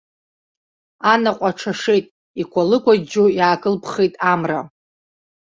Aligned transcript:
Анаҟә 1.11 1.43
аҽашеит, 1.49 2.05
икәалыкәаџьо 2.41 3.25
иаакылԥхеит 3.37 4.13
амра. 4.31 4.59